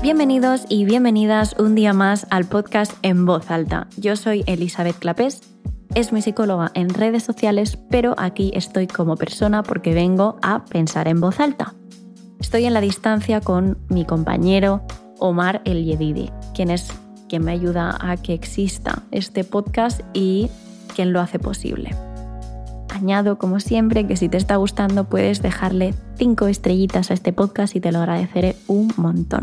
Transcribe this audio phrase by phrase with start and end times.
[0.00, 3.88] Bienvenidos y bienvenidas un día más al podcast En Voz Alta.
[3.96, 5.40] Yo soy Elizabeth Clapés,
[5.92, 11.08] es mi psicóloga en redes sociales, pero aquí estoy como persona porque vengo a pensar
[11.08, 11.74] en voz alta.
[12.38, 14.82] Estoy en la distancia con mi compañero
[15.18, 16.92] Omar El Yedidi, quien es
[17.28, 20.48] quien me ayuda a que exista este podcast y
[20.94, 21.90] quien lo hace posible.
[22.90, 27.74] Añado, como siempre, que si te está gustando puedes dejarle 5 estrellitas a este podcast
[27.74, 29.42] y te lo agradeceré un montón.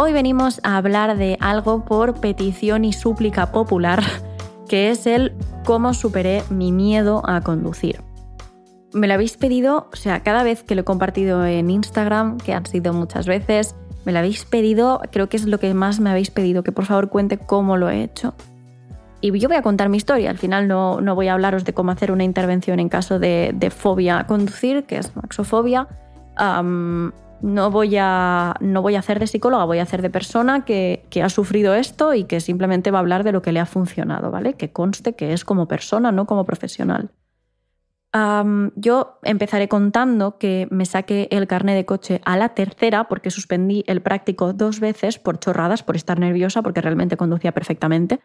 [0.00, 4.00] Hoy venimos a hablar de algo por petición y súplica popular,
[4.68, 5.32] que es el
[5.66, 8.00] cómo superé mi miedo a conducir.
[8.92, 12.54] Me lo habéis pedido, o sea, cada vez que lo he compartido en Instagram, que
[12.54, 16.10] han sido muchas veces, me lo habéis pedido, creo que es lo que más me
[16.10, 18.34] habéis pedido, que por favor cuente cómo lo he hecho.
[19.20, 21.74] Y yo voy a contar mi historia, al final no, no voy a hablaros de
[21.74, 25.88] cómo hacer una intervención en caso de, fobia a conducir, que es maxofobia
[27.40, 31.04] no voy a, no voy a hacer de psicóloga, voy a hacer de persona que,
[31.22, 34.30] ha sufrido esto y que simplemente va a hablar de lo que le ha funcionado,
[34.30, 34.54] ¿vale?
[34.54, 37.10] Que conste que es como persona, no como profesional.
[38.76, 43.84] yo empezaré contando que me saqué el carnet de coche a la tercera porque suspendí
[43.86, 48.20] el práctico dos veces por chorradas, por estar nerviosa, porque realmente conducía perfectamente.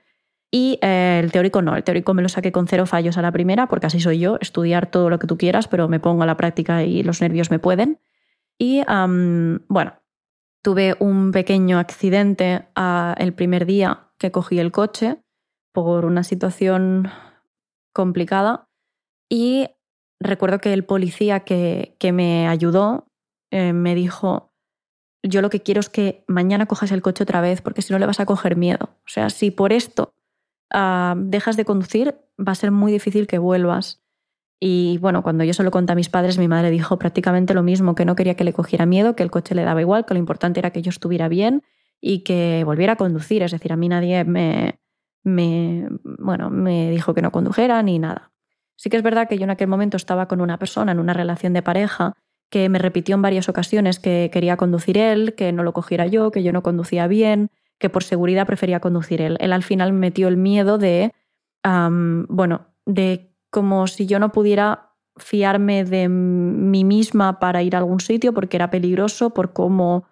[0.55, 3.31] Y eh, el teórico no, el teórico me lo saqué con cero fallos a la
[3.31, 6.27] primera, porque así soy yo, estudiar todo lo que tú quieras, pero me pongo a
[6.27, 7.97] la práctica y los nervios me pueden.
[8.59, 9.93] Y bueno,
[10.63, 15.21] tuve un pequeño accidente ah, el primer día que cogí el coche
[15.73, 17.09] por una situación
[17.93, 18.69] complicada
[19.29, 19.67] y
[20.19, 23.07] recuerdo que el policía que, que me ayudó
[23.51, 24.53] eh, me dijo,
[25.23, 27.99] yo lo que quiero es que mañana cojas el coche otra vez porque si no
[27.99, 28.97] le vas a coger miedo.
[29.05, 30.13] O sea, si por esto
[30.71, 34.02] ah, dejas de conducir, va a ser muy difícil que vuelvas.
[34.65, 37.63] Y bueno, cuando yo se lo conté a mis padres, mi madre dijo prácticamente lo
[37.63, 40.13] mismo, que no quería que le cogiera miedo, que el coche le daba igual, que
[40.13, 41.63] lo importante era que yo estuviera bien
[41.99, 43.43] y que volviera a conducir.
[43.43, 44.79] Es decir, a mí nadie me,
[45.21, 48.31] me, bueno, me dijo que no condujera ni nada.
[48.77, 51.11] Sí que es verdad que yo en aquel momento estaba con una persona en una
[51.11, 52.13] relación de pareja
[52.49, 56.31] que me repitió en varias ocasiones que quería conducir él, que no lo cogiera yo,
[56.31, 57.49] que yo no conducía bien,
[57.79, 59.35] que por seguridad prefería conducir él.
[59.41, 61.11] Él al final me metió el miedo de,
[61.65, 67.99] bueno, de como si yo no pudiera fiarme de mí misma para ir a algún
[67.99, 70.05] sitio porque era peligroso, por cómo,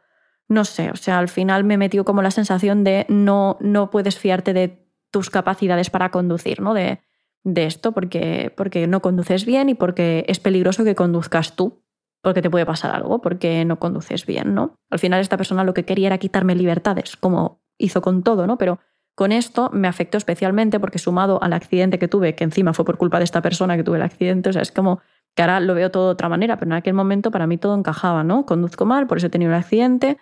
[0.47, 4.18] no sé, o sea, al final me metió como la sensación de no, no puedes
[4.19, 6.75] fiarte de tus capacidades para conducir, ¿no?
[6.75, 7.01] De,
[7.44, 11.84] de esto, porque, porque no conduces bien y porque es peligroso que conduzcas tú,
[12.22, 14.75] porque te puede pasar algo, porque no conduces bien, ¿no?
[14.91, 18.59] Al final esta persona lo que quería era quitarme libertades, como hizo con todo, ¿no?
[18.59, 18.80] Pero
[19.16, 22.97] con esto me afectó especialmente porque sumado al accidente que tuve, que encima fue por
[22.97, 25.01] culpa de esta persona que tuve el accidente, o sea, es como
[25.35, 27.75] que ahora lo veo todo de otra manera, pero en aquel momento para mí todo
[27.75, 28.45] encajaba, ¿no?
[28.45, 30.17] Conduzco mal, por eso he tenido el accidente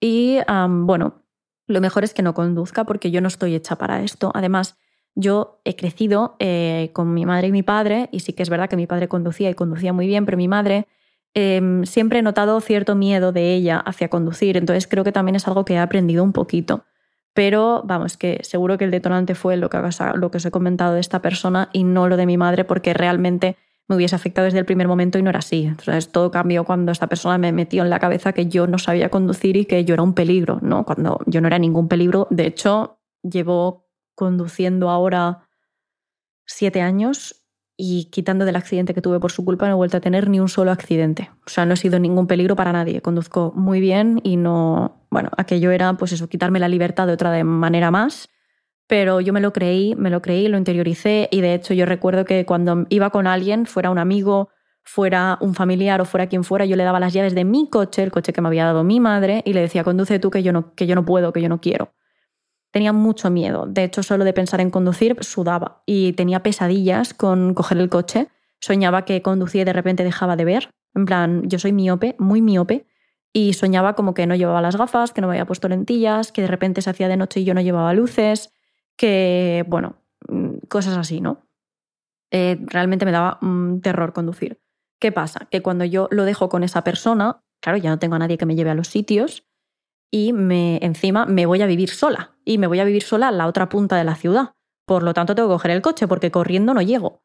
[0.00, 1.22] y, bueno,
[1.66, 4.32] lo mejor es que no conduzca porque yo no estoy hecha para esto.
[4.34, 4.76] Además,
[5.14, 8.68] yo he crecido eh, con mi madre y mi padre, y sí que es verdad
[8.68, 10.88] que mi padre conducía y conducía muy bien, pero mi madre
[11.34, 15.46] em, siempre he notado cierto miedo de ella hacia conducir, entonces creo que también es
[15.46, 16.84] algo que he aprendido un poquito.
[17.32, 19.78] Pero vamos, que seguro que el detonante fue lo que,
[20.16, 22.92] lo que os he comentado de esta persona y no lo de mi madre, porque
[22.92, 23.56] realmente
[23.90, 25.64] me hubiese afectado desde el primer momento y no era así.
[25.64, 29.08] Entonces, todo cambió cuando esta persona me metió en la cabeza que yo no sabía
[29.08, 30.84] conducir y que yo era un peligro, ¿no?
[30.84, 32.28] Cuando yo no era ningún peligro.
[32.30, 35.48] De hecho, llevo conduciendo ahora
[36.46, 37.39] siete años
[37.80, 40.38] y quitando del accidente que tuve por su culpa no he vuelto a tener ni
[40.38, 41.30] un solo accidente.
[41.46, 43.00] O sea, no he sido ningún peligro para nadie.
[43.00, 47.42] Conduzco muy bien y no, bueno, aquello era pues eso, quitarme la libertad de otra
[47.42, 48.28] manera más,
[48.86, 52.26] pero yo me lo creí, me lo creí, lo interioricé y de hecho yo recuerdo
[52.26, 54.50] que cuando iba con alguien, fuera un amigo,
[54.84, 58.02] fuera un familiar o fuera quien fuera, yo le daba las llaves de mi coche,
[58.02, 60.52] el coche que me había dado mi madre, y le decía, conduce tú que yo
[60.52, 61.92] no, que yo no puedo, que yo no quiero.
[62.70, 63.66] Tenía mucho miedo.
[63.66, 68.28] De hecho, solo de pensar en conducir sudaba y tenía pesadillas con coger el coche.
[68.60, 70.70] Soñaba que conducía y de repente dejaba de ver.
[70.94, 72.86] En plan, yo soy miope, muy miope,
[73.32, 76.42] y soñaba como que no llevaba las gafas, que no me había puesto lentillas, que
[76.42, 78.52] de repente se hacía de noche y yo no llevaba luces,
[78.96, 79.96] que, bueno,
[80.28, 81.46] mm, cosas así, ¿no?
[82.32, 83.38] Eh, realmente me daba
[83.82, 84.60] terror conducir.
[85.00, 85.48] ¿Qué pasa?
[85.50, 88.46] Que cuando yo lo dejo con esa persona, claro, ya no tengo a nadie que
[88.46, 89.44] me lleve a los sitios,
[90.10, 92.36] y me, encima me voy a vivir sola.
[92.44, 94.54] Y me voy a vivir sola a la otra punta de la ciudad.
[94.86, 97.22] Por lo tanto, tengo que coger el coche porque corriendo no llego.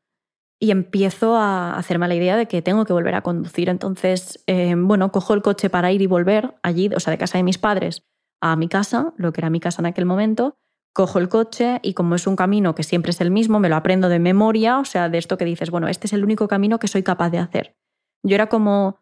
[0.60, 3.70] Y empiezo a hacerme la idea de que tengo que volver a conducir.
[3.70, 7.38] Entonces, eh, bueno, cojo el coche para ir y volver allí, o sea, de casa
[7.38, 8.06] de mis padres
[8.42, 10.58] a mi casa, lo que era mi casa en aquel momento.
[10.94, 13.76] Cojo el coche y como es un camino que siempre es el mismo, me lo
[13.76, 16.80] aprendo de memoria, o sea, de esto que dices, bueno, este es el único camino
[16.80, 17.76] que soy capaz de hacer.
[18.24, 19.00] Yo era como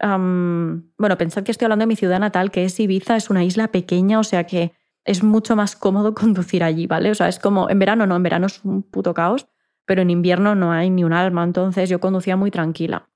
[0.00, 3.68] bueno, pensad que estoy hablando de mi ciudad natal, que es Ibiza, es una isla
[3.68, 4.72] pequeña, o sea que
[5.04, 7.10] es mucho más cómodo conducir allí, ¿vale?
[7.10, 9.46] O sea, es como, en verano no, en verano es un puto caos,
[9.84, 13.08] pero en invierno no hay ni un alma, entonces yo conducía muy tranquila.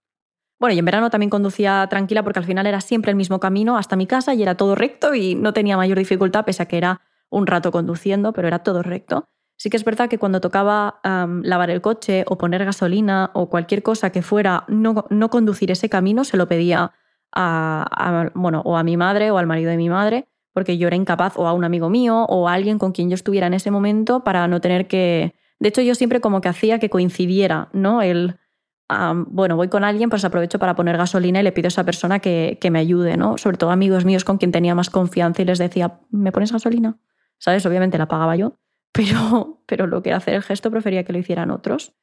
[0.58, 3.78] Bueno, y en verano también conducía tranquila porque al final era siempre el mismo camino
[3.78, 6.76] hasta mi casa y era todo recto y no tenía mayor dificultad, pese a que
[6.76, 7.00] era
[7.30, 9.28] un rato conduciendo, pero era todo recto.
[9.60, 13.82] Sí que es verdad que cuando tocaba lavar el coche o poner gasolina o cualquier
[13.82, 16.92] cosa que fuera no, no conducir ese camino, se lo pedía
[17.30, 20.96] a, bueno, o a mi madre o al marido de mi madre, porque yo era
[20.96, 23.70] incapaz, o a un amigo mío o a alguien con quien yo estuviera en ese
[23.70, 25.34] momento para no tener que...
[25.58, 28.00] De hecho, yo siempre como que hacía que coincidiera, ¿no?
[28.00, 28.38] El,
[29.26, 32.20] bueno, voy con alguien, pues aprovecho para poner gasolina y le pido a esa persona
[32.20, 33.36] que, que, me ayude, ¿no?
[33.36, 36.98] Sobre todo amigos míos con quien tenía más confianza y les decía, ¿me pones gasolina?
[37.36, 37.66] ¿Sabes?
[37.66, 38.56] Obviamente la pagaba yo,
[38.92, 41.94] pero, pero lo que hacer el gesto prefería que lo hicieran otros.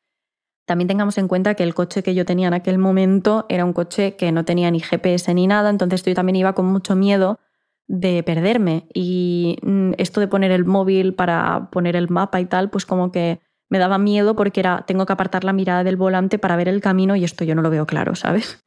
[0.65, 3.71] También tengamos en cuenta que el coche que yo tenía en aquel momento era un
[3.71, 7.39] coche que no tenía ni GPS ni nada, entonces yo también iba con mucho miedo
[7.87, 8.87] de perderme.
[8.93, 13.13] Y mm, esto de poner el móvil para poner el mapa y tal, pues como
[13.13, 13.39] que
[13.69, 16.81] me daba miedo porque era, tengo que apartar la mirada del volante para ver el
[16.81, 18.65] camino y esto yo no lo veo claro, ¿sabes?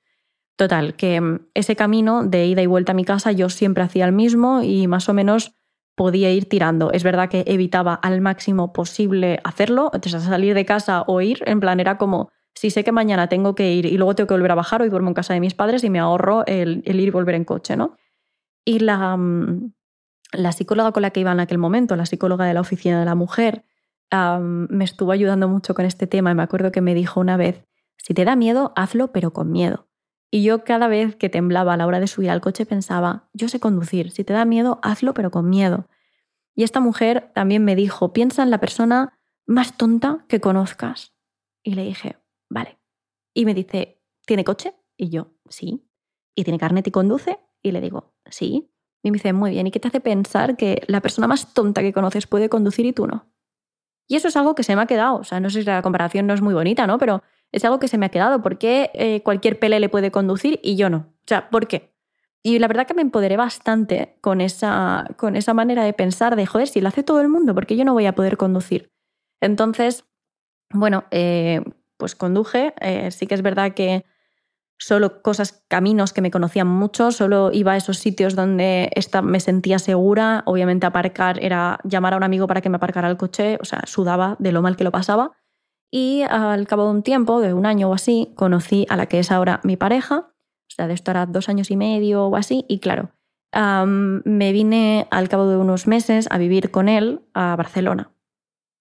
[0.56, 4.06] Total, que mm, ese camino de ida y vuelta a mi casa yo siempre hacía
[4.06, 5.59] el mismo y más o menos
[6.00, 6.90] podía ir tirando.
[6.92, 11.60] Es verdad que evitaba al máximo posible hacerlo, entonces salir de casa o ir, en
[11.60, 14.52] plan era como, si sé que mañana tengo que ir y luego tengo que volver
[14.52, 17.10] a bajar, hoy duermo en casa de mis padres y me ahorro el, ir y
[17.10, 17.98] volver en coche, ¿no?
[18.64, 19.74] Y la, mm,
[20.32, 23.04] la psicóloga con la que iba en aquel momento, la psicóloga de la oficina de
[23.04, 23.66] la mujer,
[24.10, 27.62] me estuvo ayudando mucho con este tema y me acuerdo que me dijo una vez,
[27.98, 29.89] si te da miedo, hazlo pero con miedo.
[30.30, 33.48] Y yo cada vez que temblaba a la hora de subir al coche pensaba, yo
[33.48, 35.88] sé conducir, si te da miedo, hazlo pero con miedo.
[36.54, 41.14] Y esta mujer también me dijo, piensa en la persona más tonta que conozcas.
[41.62, 42.18] Y le dije,
[42.48, 42.78] vale.
[43.34, 44.74] Y me dice, ¿tiene coche?
[44.96, 45.88] Y yo, sí.
[46.34, 47.40] ¿Y tiene carnet y conduce?
[47.62, 48.70] Y le digo, sí.
[49.02, 51.80] Y me dice, muy bien, ¿y qué te hace pensar que la persona más tonta
[51.80, 53.26] que conoces puede conducir y tú no?
[54.06, 55.16] Y eso es algo que se me ha quedado.
[55.16, 56.98] O sea, no sé si la comparación no es muy bonita, ¿no?
[56.98, 58.42] Pero es algo que se me ha quedado.
[58.42, 60.98] ¿Por qué eh, cualquier pele le puede conducir y yo no?
[60.98, 61.94] O sea, ¿por qué?
[62.42, 66.46] Y la verdad que me empoderé bastante con esa, con esa manera de pensar de,
[66.46, 68.90] joder, si lo hace todo el mundo, ¿por qué yo no voy a poder conducir?
[69.40, 70.04] Entonces,
[70.72, 71.62] bueno, eh,
[71.96, 72.72] pues conduje.
[72.80, 74.04] Eh, sí que es verdad que
[74.78, 78.90] solo cosas, caminos que me conocían mucho, solo iba a esos sitios donde
[79.22, 80.42] me sentía segura.
[80.46, 83.82] Obviamente aparcar era llamar a un amigo para que me aparcara el coche, o sea,
[83.86, 85.32] sudaba de lo mal que lo pasaba.
[85.90, 89.18] Y al cabo de un tiempo, de un año o así, conocí a la que
[89.18, 92.64] es ahora mi pareja, o sea, de esto era dos años y medio o así,
[92.68, 93.10] y claro,
[93.52, 98.12] me vine al cabo de unos meses a vivir con él a Barcelona.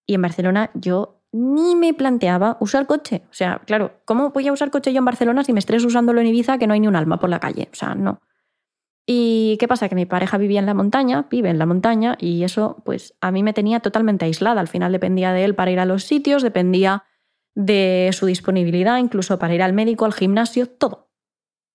[0.06, 3.23] Y en Barcelona yo ni me planteaba usar coche.
[3.29, 6.21] O sea, claro, ¿cómo voy a usar coche yo en Barcelona si me estés usándolo
[6.21, 7.69] en Ibiza que no hay ni un alma por la calle?
[7.71, 8.19] O sea, no.
[9.11, 9.89] ¿Y qué pasa?
[9.89, 13.31] Que mi pareja vivía en la montaña, vive en la montaña, y eso, pues, a
[13.31, 14.61] mí me tenía totalmente aislada.
[14.61, 17.06] Al final dependía de él para ir a los sitios, dependía
[17.56, 21.09] de su disponibilidad, incluso para ir al médico, al gimnasio, todo.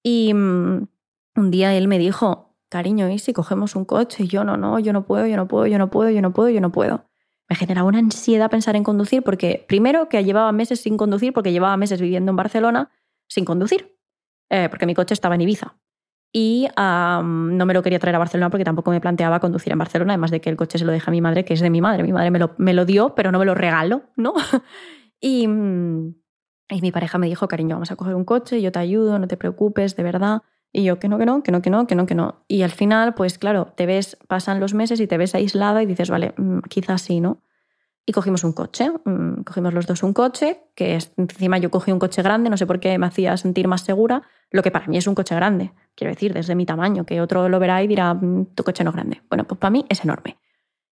[0.04, 0.86] Y mm,
[1.34, 4.22] un día él me dijo, cariño, ¿y si cogemos un coche?
[4.22, 6.32] Y yo no, no, yo no puedo, yo no puedo, yo no puedo, yo no
[6.32, 7.08] puedo, yo no puedo
[7.48, 11.52] me generaba una ansiedad pensar en conducir porque, primero, que llevaba meses sin conducir porque
[11.52, 12.90] llevaba meses viviendo en Barcelona
[13.26, 13.98] sin conducir,
[14.50, 15.76] eh, porque mi coche estaba en Ibiza.
[16.36, 20.14] Y no me lo quería traer a Barcelona porque tampoco me planteaba conducir en Barcelona,
[20.14, 21.80] además de que el coche se lo deja a mi madre, que es de mi
[21.80, 22.02] madre.
[22.02, 24.34] Mi madre me lo, me lo dio, pero no me lo regaló, ¿no?
[25.20, 29.20] y, y mi pareja me dijo, cariño, vamos a coger un coche, yo te ayudo,
[29.20, 30.42] no te preocupes, de verdad.
[30.72, 32.44] Y yo, que no, que no, que no, que no, que no, que no.
[32.48, 35.86] Y al final, pues claro, te ves, pasan los meses y te ves aislada y
[35.86, 37.44] dices, vale, mm, quizás sí, ¿no?
[38.06, 41.98] Y cogimos un coche, mm, cogimos los dos un coche, que encima yo cogí un
[41.98, 44.98] coche grande, no sé por qué me hacía sentir más segura, lo que para mí
[44.98, 48.12] es un coche grande, quiero decir, desde mi tamaño, que otro lo verá y dirá,
[48.12, 49.22] mm, tu coche no es grande.
[49.28, 50.38] Bueno, pues para mí es enorme.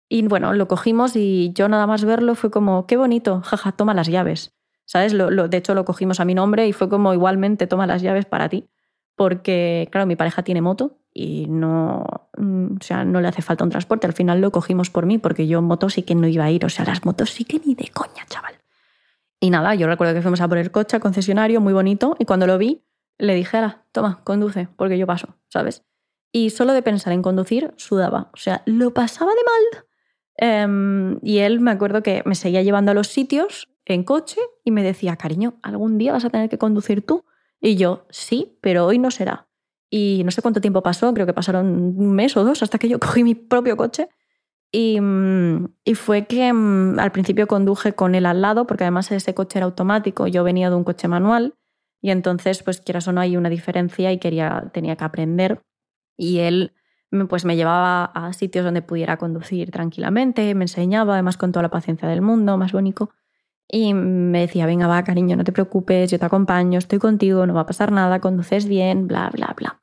[0.08, 3.94] Y bueno, lo cogimos y yo nada más verlo fue como, qué bonito, jaja, toma
[3.94, 4.52] las llaves.
[4.84, 5.12] ¿Sabes?
[5.12, 8.24] Lo, de hecho, lo cogimos a mi nombre y fue como, igualmente, toma las llaves
[8.24, 8.68] para ti
[9.16, 12.04] porque, claro, mi pareja tiene moto y no,
[12.36, 14.06] mm, o sea, no le hace falta un transporte.
[14.06, 16.66] Al final lo cogimos por mí, porque yo moto sí que no iba a ir.
[16.66, 18.54] O sea, las motos sí que ni de coña, chaval.
[19.40, 22.26] Y nada, yo recuerdo que fuimos a por el coche al concesionario, muy bonito, y
[22.26, 22.82] cuando lo vi,
[23.16, 25.84] le dije, Ala, toma, conduce, porque yo paso, ¿sabes?
[26.32, 28.28] Y solo de pensar en conducir, sudaba.
[28.34, 29.84] O sea, lo pasaba de mal.
[30.36, 34.70] Em, y él me acuerdo que me seguía llevando a los sitios en coche y
[34.70, 37.24] me decía, cariño, algún día vas a tener que conducir tú.
[37.58, 39.46] Y yo, sí, pero hoy no será.
[39.90, 42.88] Y no sé cuánto tiempo pasó, creo que pasaron un mes o dos hasta que
[42.88, 44.08] yo cogí mi propio coche.
[44.72, 49.10] Y, mm, y fue que mm, al principio conduje con él al lado, porque además
[49.12, 51.54] ese coche era automático, yo venía de un coche manual.
[52.02, 55.62] Y entonces, pues quieras o no, hay una diferencia y quería, tenía que aprender.
[56.16, 56.72] Y él
[57.28, 61.70] pues me llevaba a sitios donde pudiera conducir tranquilamente, me enseñaba, además con toda la
[61.70, 63.10] paciencia del mundo, más bonito.
[63.68, 67.54] Y me decía, venga, va, cariño, no te preocupes, yo te acompaño, estoy contigo, no
[67.54, 69.82] va a pasar nada, conduces bien, bla, bla, bla.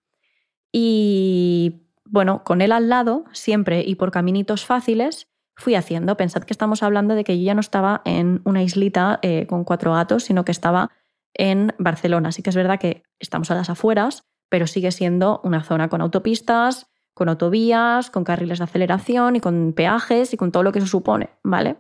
[0.72, 6.18] Y bueno, con él al lado, siempre y por caminitos fáciles, fui haciendo.
[6.18, 9.64] Pensad que estamos hablando de que yo ya no estaba en una islita eh, con
[9.64, 10.92] cuatro gatos, sino que estaba
[11.34, 12.30] en Barcelona.
[12.30, 16.02] Así que es verdad que estamos a las afueras, pero sigue siendo una zona con
[16.02, 20.80] autopistas, con autovías, con carriles de aceleración y con peajes y con todo lo que
[20.80, 21.78] eso supone, ¿vale?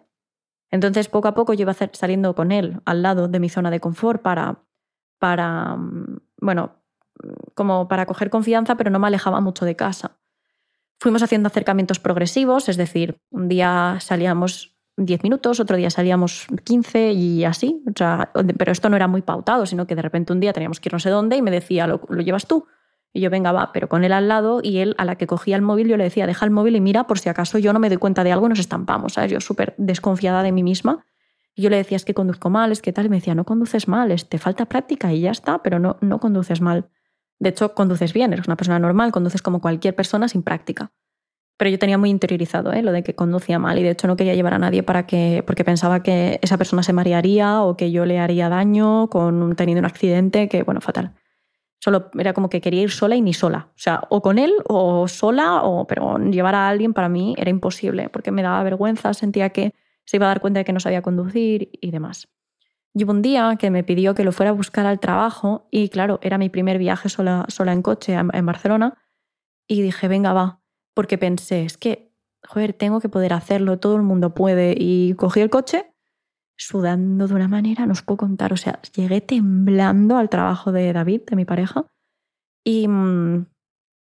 [0.73, 3.79] Entonces, poco a poco yo iba saliendo con él al lado de mi zona de
[3.79, 4.63] confort para,
[5.19, 6.77] para, mm, bueno,
[7.53, 10.17] como para coger confianza, pero no me alejaba mucho de casa.
[10.99, 17.11] Fuimos haciendo acercamientos progresivos, es decir, un día salíamos 10 minutos, otro día salíamos 15
[17.11, 17.83] y así.
[18.57, 20.93] pero esto no era muy pautado, sino que de repente un día teníamos que ir
[20.93, 22.65] no sé dónde y me decía, ¿lo, lo llevas tú?
[23.13, 25.55] Y yo, venga, va, pero con él al lado y él a la que cogía
[25.55, 27.79] el móvil, yo le decía, deja el móvil y mira por si acaso yo no
[27.79, 29.31] me doy cuenta de algo y nos estampamos, ¿sabes?
[29.31, 31.05] Yo súper desconfiada de mí misma.
[31.55, 33.05] Y yo le decía, es que conduzco mal, es que tal.
[33.05, 35.97] Y me decía, no conduces mal, es, te falta práctica y ya está, pero no,
[36.01, 36.89] no conduces mal.
[37.37, 40.91] De hecho, conduces bien, eres una persona normal, conduces como cualquier persona sin práctica.
[41.57, 42.81] Pero yo tenía muy interiorizado ¿eh?
[42.81, 45.43] lo de que conducía mal y de hecho no quería llevar a nadie para que,
[45.45, 49.79] porque pensaba que esa persona se marearía o que yo le haría daño con teniendo
[49.79, 51.13] un accidente, que bueno, fatal.
[51.83, 53.67] Solo era como que quería ir sola y ni sola.
[53.71, 57.49] O sea, o con él o sola, o, pero llevar a alguien para mí era
[57.49, 59.73] imposible porque me daba vergüenza, sentía que
[60.05, 62.29] se iba a dar cuenta de que no sabía conducir y demás.
[62.93, 66.19] Y un día que me pidió que lo fuera a buscar al trabajo y claro,
[66.21, 68.97] era mi primer viaje sola, sola en coche en Barcelona
[69.67, 70.61] y dije, venga, va,
[70.93, 72.13] porque pensé, es que,
[72.47, 74.73] joder, tengo que poder hacerlo, todo el mundo puede.
[74.77, 75.92] Y cogí el coche
[76.55, 78.53] sudando de una manera, no os puedo contar.
[78.53, 81.85] O sea, llegué temblando al trabajo de David, de mi pareja,
[82.63, 83.47] y mm,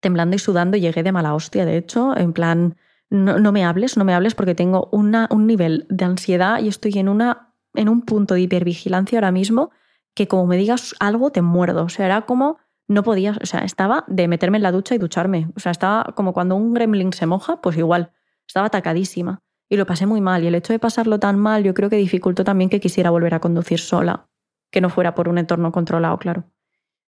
[0.01, 2.77] temblando y sudando llegué de mala hostia, de hecho, en plan,
[3.09, 6.93] no, me hables, no me hables porque tengo una, un nivel de ansiedad y estoy
[6.97, 9.71] en, una, en un punto de hipervigilancia ahora mismo
[10.15, 11.83] que como me digas algo te muerdo.
[11.83, 12.57] O sea, era como
[12.87, 15.49] no podía, o sea, estaba de meterme en la ducha y ducharme.
[15.55, 18.11] O sea, estaba como cuando un gremlin se moja, pues igual,
[18.47, 19.42] estaba atacadísima
[19.73, 20.43] y lo pasé muy mal.
[20.43, 23.33] Y el hecho de pasarlo tan mal yo creo que dificultó también que quisiera volver
[23.33, 24.29] a conducir sola,
[24.71, 26.43] que no fuera por un entorno controlado, claro.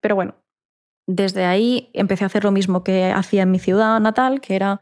[0.01, 0.37] Pero bueno,
[1.07, 4.81] desde ahí empecé a hacer lo mismo que hacía en mi ciudad natal, que era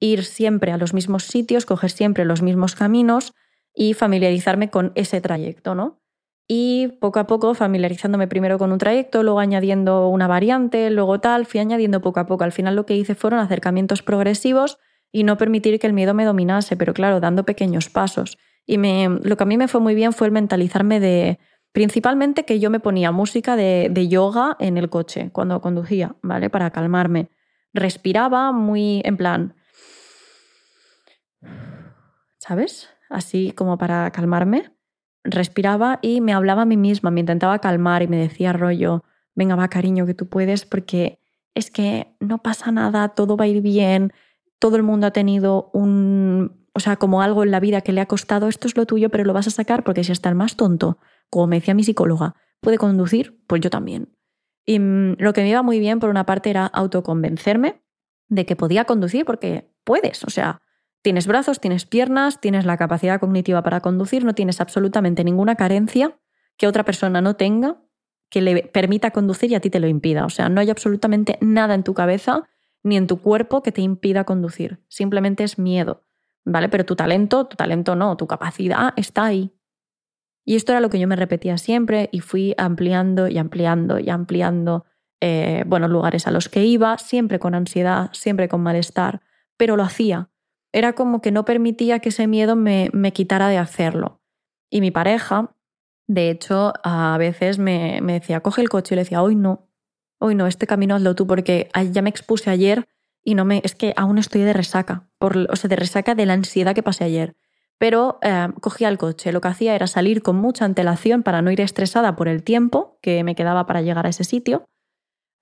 [0.00, 3.32] ir siempre a los mismos sitios, coger siempre los mismos caminos
[3.74, 6.02] y familiarizarme con ese trayecto, ¿no?
[6.46, 11.46] Y poco a poco, familiarizándome primero con un trayecto, luego añadiendo una variante, luego tal,
[11.46, 12.44] fui añadiendo poco a poco.
[12.44, 14.78] Al final lo que hice fueron acercamientos progresivos
[15.14, 18.36] y no permitir que el miedo me dominase, pero claro, dando pequeños pasos.
[18.66, 21.38] Y me, lo que a mí me fue muy bien fue el mentalizarme de,
[21.70, 26.50] principalmente que yo me ponía música de, de yoga en el coche cuando conducía, ¿vale?
[26.50, 27.28] Para calmarme.
[27.72, 29.54] Respiraba muy en plan,
[32.38, 32.90] ¿sabes?
[33.08, 34.72] Así como para calmarme.
[35.22, 39.04] Respiraba y me hablaba a mí misma, me intentaba calmar y me decía rollo,
[39.36, 41.20] venga va cariño, que tú puedes porque
[41.54, 44.12] es que no pasa nada, todo va a ir bien,
[44.58, 48.00] todo el mundo ha tenido un, o sea, como algo en la vida que le
[48.00, 50.34] ha costado, esto es lo tuyo, pero lo vas a sacar porque si está el
[50.34, 50.98] más tonto,
[51.30, 54.16] como me decía mi psicóloga, puede conducir, pues yo también.
[54.66, 57.82] Y mm, lo que me iba muy bien, por una parte, era autoconvencerme
[58.28, 60.62] de que podía conducir porque puedes, o sea,
[61.02, 66.18] tienes brazos, tienes piernas, tienes la capacidad cognitiva para conducir, no tienes absolutamente ninguna carencia
[66.56, 67.82] que otra persona no tenga
[68.30, 70.24] que le permita conducir y a ti te lo impida.
[70.24, 72.42] O sea, no hay absolutamente nada en tu cabeza
[72.84, 74.78] ni en tu cuerpo que te impida conducir.
[74.88, 76.04] Simplemente es miedo,
[76.44, 76.68] ¿vale?
[76.68, 79.52] Pero tu talento, tu talento no, tu capacidad está ahí.
[80.44, 84.10] Y esto era lo que yo me repetía siempre y fui ampliando y ampliando y
[84.10, 84.84] ampliando,
[85.20, 89.22] eh, bueno, lugares a los que iba, siempre con ansiedad, siempre con malestar,
[89.56, 90.28] pero lo hacía.
[90.70, 94.20] Era como que no permitía que ese miedo me, me quitara de hacerlo.
[94.68, 95.56] Y mi pareja,
[96.06, 99.68] de hecho, a veces me, me decía, coge el coche y le decía, hoy no,
[100.24, 102.88] hoy no, este camino hazlo tú porque ya me expuse ayer
[103.22, 106.24] y no me, es que aún estoy de resaca, por, o sea, de resaca de
[106.24, 107.36] la ansiedad que pasé ayer.
[107.78, 111.50] Pero eh, cogía el coche, lo que hacía era salir con mucha antelación para no
[111.50, 114.64] ir estresada por el tiempo que me quedaba para llegar a ese sitio,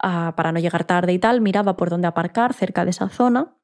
[0.00, 3.54] ah, para no llegar tarde y tal, miraba por dónde aparcar cerca de esa zona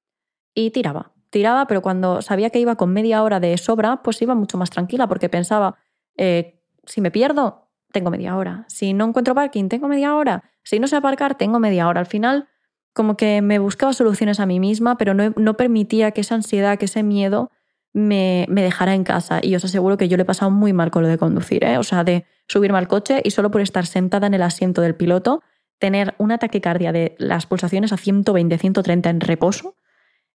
[0.54, 1.12] y tiraba.
[1.30, 4.70] Tiraba, pero cuando sabía que iba con media hora de sobra, pues iba mucho más
[4.70, 5.76] tranquila porque pensaba,
[6.16, 8.64] eh, si me pierdo, tengo media hora.
[8.68, 10.44] Si no encuentro parking, tengo media hora.
[10.68, 12.00] Si no sé aparcar, tengo media hora.
[12.00, 12.46] Al final,
[12.92, 16.76] como que me buscaba soluciones a mí misma, pero no, no permitía que esa ansiedad,
[16.76, 17.50] que ese miedo
[17.94, 19.40] me, me dejara en casa.
[19.42, 21.78] Y os aseguro que yo le he pasado muy mal con lo de conducir, ¿eh?
[21.78, 24.94] o sea, de subirme al coche y solo por estar sentada en el asiento del
[24.94, 25.42] piloto,
[25.78, 29.74] tener una taquicardia de las pulsaciones a 120, 130 en reposo,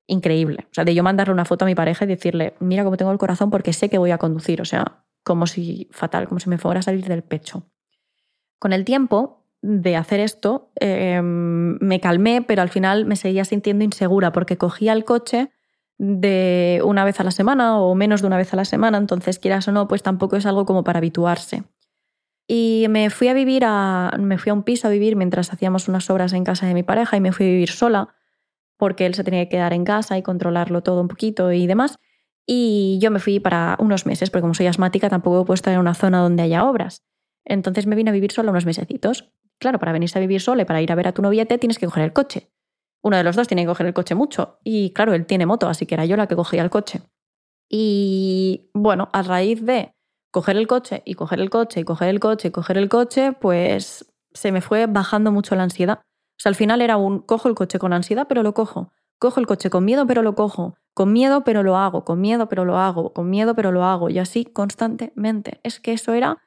[0.07, 0.69] increíble.
[0.71, 3.11] O sea, de yo mandarle una foto a mi pareja y decirle, mira cómo tengo
[3.11, 6.49] el corazón porque sé que voy a conducir, o sea, como si fatal, como si
[6.49, 7.65] me fuera a salir del pecho.
[8.61, 13.85] Con el tiempo de hacer esto, em, me calmé, pero al final me seguía sintiendo
[13.85, 15.51] insegura porque cogía el coche
[15.99, 19.39] de una vez a la semana o menos de una vez a la semana, entonces
[19.39, 21.65] quieras o no, pues tampoco es algo como para habituarse.
[22.49, 25.89] Y me fui a vivir a, me fui a un piso a vivir mientras hacíamos
[25.89, 28.09] unas obras en casa de mi pareja y me fui a vivir sola
[28.77, 31.99] porque él se tenía que quedar en casa y controlarlo todo un poquito y demás.
[32.47, 35.81] Y yo me fui para unos meses, porque como soy asmática tampoco puedo estar en
[35.81, 37.05] una zona donde haya obras.
[37.45, 39.31] Entonces me vine a vivir sola unos mesecitos.
[39.61, 41.79] Claro, para venirse a vivir sola y para ir a ver a tu noviete tienes
[41.79, 42.51] que coger el coche
[43.03, 44.59] uno de los dos tiene que coger el coche mucho.
[44.63, 47.03] Y claro, él tiene moto, así que era yo la que cogía el coche.
[47.69, 49.95] Y bueno, a raíz de
[50.31, 53.33] coger el coche y coger el coche y coger el coche y coger el coche,
[53.33, 56.01] pues se me fue bajando mucho la ansiedad.
[56.01, 58.93] O sea, al final era un cojo el coche con ansiedad, pero lo cojo.
[59.19, 60.77] Cojo el coche con miedo, pero lo cojo.
[60.95, 62.05] Con miedo, pero lo hago.
[62.05, 63.13] Con miedo, pero lo hago.
[63.13, 64.09] Con miedo, pero lo hago.
[64.09, 65.61] Y así constantemente.
[65.63, 66.39] Es que eso era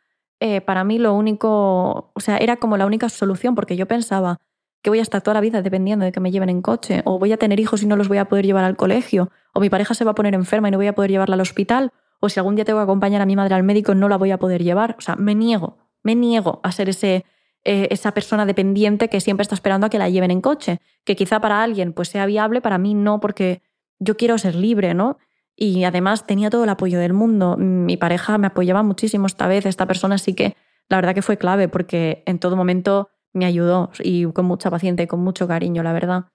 [0.46, 4.42] eh, para mí lo único, o sea, era como la única solución, porque yo pensaba,
[4.82, 7.18] que voy a estar toda la vida dependiendo de que me lleven en coche, o
[7.18, 9.70] voy a tener hijos y no los voy a poder llevar al colegio, o mi
[9.70, 12.28] pareja se va a poner enferma y no voy a poder llevarla al hospital, o
[12.28, 14.38] si algún día tengo que acompañar a mi madre al médico no la voy a
[14.38, 14.98] poder llevar.
[15.00, 17.24] O sea, me niego, me niego a ser ese,
[17.64, 21.16] eh, esa persona dependiente que siempre está esperando a que la lleven en coche, que
[21.16, 23.62] quizá para alguien pues sea viable, para mí no, porque
[24.00, 25.18] yo quiero ser libre, ¿no?
[25.56, 27.58] Y además tenía todo el apoyo del mundo.
[27.58, 30.56] Mi pareja me apoyaba muchísimo esta vez, esta persona sí que
[30.90, 35.04] la verdad que fue clave porque en todo momento me ayudó y con mucha paciencia
[35.04, 36.26] y con mucho cariño, la verdad.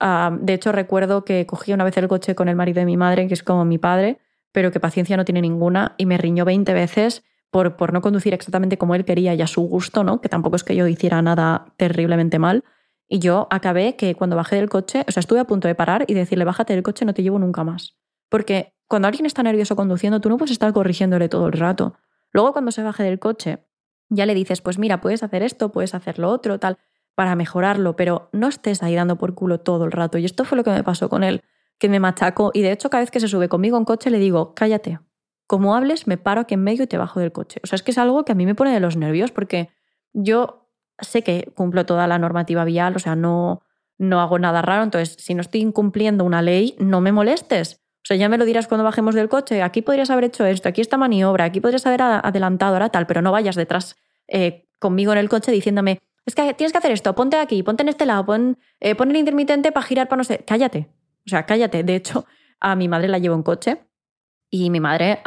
[0.00, 2.96] Ah, de hecho, recuerdo que cogí una vez el coche con el marido de mi
[2.96, 4.18] madre, que es como mi padre,
[4.52, 8.34] pero que paciencia no tiene ninguna, y me riñó 20 veces por, por no conducir
[8.34, 10.20] exactamente como él quería y a su gusto, ¿no?
[10.20, 12.64] que tampoco es que yo hiciera nada terriblemente mal.
[13.08, 16.04] Y yo acabé que cuando bajé del coche, o sea, estuve a punto de parar
[16.08, 17.96] y decirle, bájate del coche, no te llevo nunca más.
[18.28, 21.94] Porque cuando alguien está nervioso conduciendo, tú no puedes estar corrigiéndole todo el rato.
[22.32, 23.66] Luego, cuando se baje del coche
[24.08, 26.78] ya le dices, pues mira, puedes hacer esto, puedes hacer lo otro, tal,
[27.14, 30.18] para mejorarlo, pero no estés ahí dando por culo todo el rato.
[30.18, 31.42] Y esto fue lo que me pasó con él,
[31.78, 32.50] que me machacó.
[32.54, 35.00] Y de hecho, cada vez que se sube conmigo en coche, le digo, cállate.
[35.46, 37.60] Como hables, me paro aquí en medio y te bajo del coche.
[37.64, 39.70] O sea, es que es algo que a mí me pone de los nervios porque
[40.12, 43.62] yo sé que cumplo toda la normativa vial, o sea, no,
[43.98, 44.82] no hago nada raro.
[44.82, 47.85] Entonces, si no estoy incumpliendo una ley, no me molestes.
[48.06, 50.68] O sea, ya me lo dirás cuando bajemos del coche, aquí podrías haber hecho esto,
[50.68, 53.96] aquí esta maniobra, aquí podrías haber adelantado, ahora tal, pero no vayas detrás
[54.28, 57.82] eh, conmigo en el coche diciéndome, es que tienes que hacer esto, ponte aquí, ponte
[57.82, 60.88] en este lado, pon, eh, pon el intermitente para girar para no sé, cállate,
[61.26, 61.82] o sea, cállate.
[61.82, 62.26] De hecho,
[62.60, 63.80] a mi madre la llevo en coche
[64.50, 65.20] y mi madre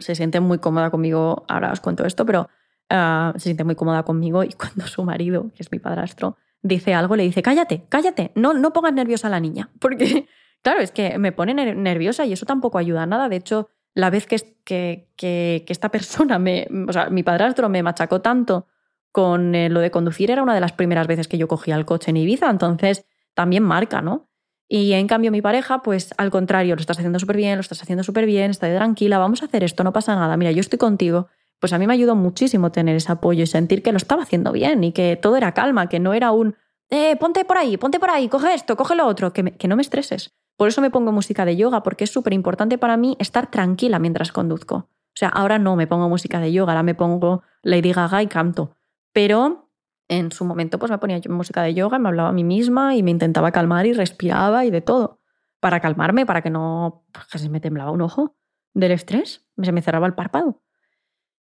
[0.00, 2.48] se siente muy cómoda conmigo, ahora os cuento esto, pero
[2.88, 6.92] ah, se siente muy cómoda conmigo y cuando su marido, que es mi padrastro, dice
[6.92, 10.26] algo, le dice, cállate, cállate, no, no pongas nerviosa a la niña, porque
[10.62, 13.28] Claro, es que me pone nerviosa y eso tampoco ayuda a nada.
[13.28, 18.66] De hecho, la vez que, esta persona, me, o sea, mi padrastro me machacó tanto
[19.12, 21.84] con eh, lo de conducir, era una de las primeras veces que yo cogía el
[21.84, 24.28] coche en Ibiza, entonces también marca, ¿no?
[24.68, 27.82] Y en cambio mi pareja, pues al contrario, lo estás haciendo súper bien, lo estás
[27.82, 30.78] haciendo súper bien, está tranquila, vamos a hacer esto, no pasa nada, mira, yo estoy
[30.78, 31.26] contigo.
[31.58, 34.52] Pues a mí me ayudó muchísimo tener ese apoyo y sentir que lo estaba haciendo
[34.52, 36.54] bien y que todo era calma, que no era un,
[36.88, 39.82] eh, ponte por ahí, ponte por ahí, coge esto, coge lo otro, que no me
[39.82, 40.32] estreses.
[40.60, 43.98] Por eso me pongo música de yoga, porque es súper importante para mí estar tranquila
[43.98, 44.74] mientras conduzco.
[44.76, 48.26] O sea, ahora no me pongo música de yoga, ahora me pongo Lady Gaga y
[48.26, 48.76] canto.
[49.14, 49.70] Pero
[50.08, 53.02] en su momento pues me ponía música de yoga, me hablaba a mí misma y
[53.02, 55.22] me intentaba calmar y respiraba y de todo.
[55.60, 58.36] Para calmarme, para que no se me temblaba un ojo
[58.74, 60.60] del estrés, se me cerraba el párpado.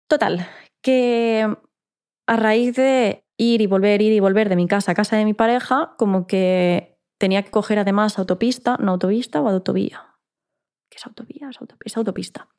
[0.07, 0.45] Total,
[0.83, 1.51] que
[2.27, 5.25] a raíz de ir y volver, ir y volver de mi casa a casa de
[5.25, 10.15] mi pareja, como que tenía que coger además autopista, no autovista o autovía.
[10.89, 11.49] ¿Qué es autovía?
[11.49, 12.49] Es, autopista.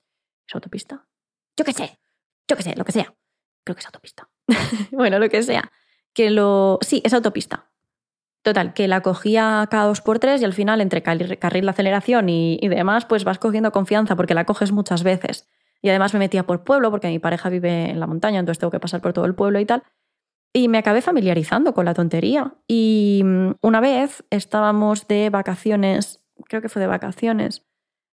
[0.46, 1.09] ¿Es autopista?
[1.57, 1.99] Yo qué sé,
[2.46, 3.12] yo qué sé, lo que sea.
[3.64, 4.29] Creo que es autopista.
[4.92, 5.73] bueno, lo que sea.
[6.14, 6.79] Que lo.
[6.83, 7.73] Sí, es autopista.
[8.42, 12.29] Total, que la cogía cada dos por tres y al final, entre carril de aceleración
[12.29, 15.49] y, y, demás, pues vas cogiendo confianza porque la coges muchas veces.
[15.83, 18.70] Y además me metía por pueblo porque mi pareja vive en la montaña, entonces tengo
[18.70, 19.83] que pasar por todo el pueblo y tal.
[20.52, 22.54] Y me acabé familiarizando con la tontería.
[22.66, 27.66] Y mm, una vez estábamos de vacaciones, creo que fue de vacaciones,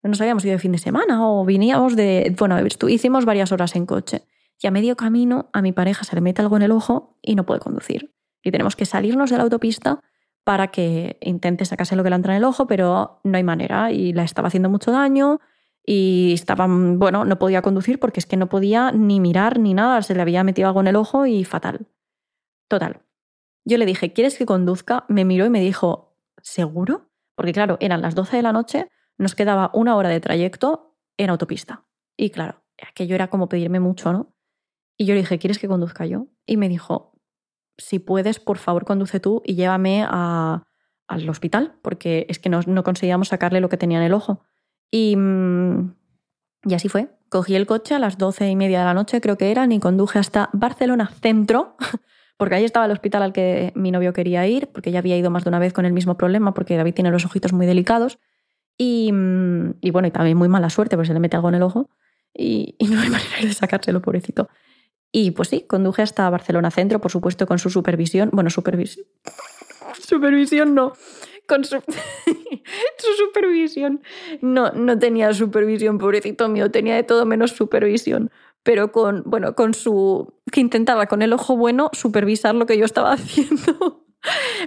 [0.02, 2.34] no nos habíamos ido de fin de semana o veníamos de...
[2.38, 4.26] Bueno, hicimos varias horas en coche.
[4.60, 7.34] Y a medio camino a mi pareja se le mete algo en el ojo y
[7.34, 8.14] no puede conducir.
[8.42, 10.00] Y tenemos que salirnos de la autopista
[10.44, 13.92] para que intente sacarse lo que le entra en el ojo, pero no hay manera.
[13.92, 15.40] Y la estaba haciendo mucho daño
[15.86, 20.02] y estaba, bueno, no podía conducir porque es que no podía ni mirar ni nada,
[20.02, 21.86] se le había metido algo en el ojo y fatal.
[22.74, 23.02] Total.
[23.64, 25.04] Yo le dije, ¿quieres que conduzca?
[25.08, 27.08] Me miró y me dijo, ¿seguro?
[27.36, 31.30] Porque claro, eran las 12 de la noche, nos quedaba una hora de trayecto en
[31.30, 31.86] autopista.
[32.16, 34.34] Y claro, aquello era como pedirme mucho, ¿no?
[34.96, 36.26] Y yo le dije, ¿quieres que conduzca yo?
[36.46, 37.12] Y me dijo,
[37.78, 42.82] si puedes, por favor, conduce tú y llévame al hospital, porque es que no, no,
[42.82, 44.42] conseguíamos sacarle lo que tenía en el ojo.
[44.90, 45.94] Y, mm,
[46.64, 47.16] y así fue.
[47.28, 49.78] Cogí el coche a las doce y media de la noche, creo que eran, y
[49.78, 51.76] conduje hasta Barcelona Centro,
[52.36, 55.30] porque ahí estaba el hospital al que mi novio quería ir, porque ya había ido
[55.30, 58.18] más de una vez con el mismo problema, porque David tiene los ojitos muy delicados.
[58.76, 61.54] Y, mm, y bueno, y también muy mala suerte, porque se le mete algo en
[61.56, 61.90] el ojo
[62.34, 64.48] y, y no hay manera de sacárselo, pobrecito.
[65.12, 68.30] Y pues sí, conduje hasta Barcelona Centro, por supuesto, con su supervisión.
[68.32, 69.06] Bueno, supervisión.
[70.00, 70.92] Supervisión no.
[71.46, 74.02] Con su, su supervisión.
[74.40, 78.32] No, no tenía supervisión, pobrecito mío, tenía de todo menos supervisión.
[78.64, 80.34] Pero con, bueno, con su.
[80.50, 84.04] que intentaba con el ojo bueno supervisar lo que yo estaba haciendo.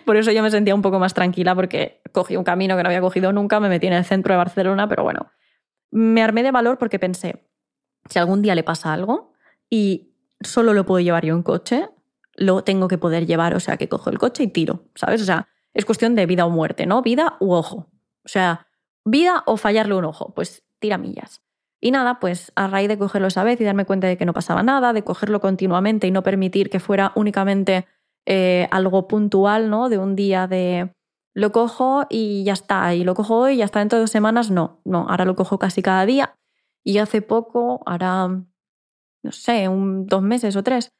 [0.06, 2.90] Por eso yo me sentía un poco más tranquila, porque cogí un camino que no
[2.90, 5.32] había cogido nunca, me metí en el centro de Barcelona, pero bueno.
[5.92, 7.48] Me armé de valor porque pensé,
[8.10, 9.34] si algún día le pasa algo
[9.70, 11.90] y solo lo puedo llevar yo en coche,
[12.36, 15.22] lo tengo que poder llevar, o sea, que cojo el coche y tiro, ¿sabes?
[15.22, 17.02] O sea, es cuestión de vida o muerte, ¿no?
[17.02, 17.90] Vida u ojo.
[18.24, 18.68] O sea,
[19.04, 21.42] vida o fallarle un ojo, pues tira millas.
[21.80, 24.34] Y nada, pues a raíz de cogerlo esa vez y darme cuenta de que no
[24.34, 27.86] pasaba nada, de cogerlo continuamente y no permitir que fuera únicamente
[28.26, 29.90] eh, algo puntual, ¿no?
[29.90, 30.94] De un día de
[31.34, 34.12] lo cojo y ya está, y lo cojo hoy y ya está dentro de dos
[34.12, 36.36] semanas, no, no, ahora lo cojo casi cada día.
[36.84, 38.28] Y hace poco, ahora
[39.24, 40.94] no sé, un, dos meses o tres,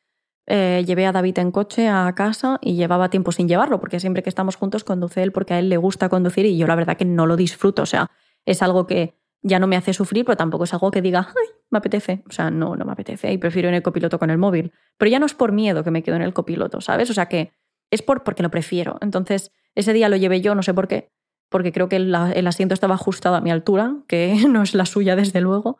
[0.46, 4.24] eh, llevé a David en coche a casa y llevaba tiempo sin llevarlo, porque siempre
[4.24, 6.98] que estamos juntos conduce él porque a él le gusta conducir y yo la verdad
[6.98, 7.82] que no lo disfruto.
[7.82, 8.12] O sea,
[8.46, 11.56] es algo que ya no me hace sufrir, pero tampoco es algo que diga, ay,
[11.70, 12.24] me apetece.
[12.28, 14.72] O sea, no, no me apetece y prefiero en el copiloto con el móvil.
[14.98, 17.10] Pero ya no es por miedo que me quedo en el copiloto, ¿sabes?
[17.10, 17.52] O sea, que
[17.92, 18.98] es por, porque lo prefiero.
[19.02, 21.12] Entonces, ese día lo llevé yo, no sé por qué,
[21.50, 25.16] porque creo que el asiento estaba ajustado a mi altura, que no es la suya
[25.16, 25.78] desde luego.